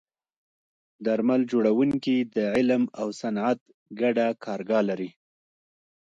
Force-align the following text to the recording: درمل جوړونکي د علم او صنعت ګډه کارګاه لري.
درمل 1.05 1.41
جوړونکي 1.51 2.15
د 2.35 2.37
علم 2.55 2.83
او 3.01 3.07
صنعت 3.19 3.59
ګډه 4.01 4.25
کارګاه 4.45 4.83
لري. 4.89 5.09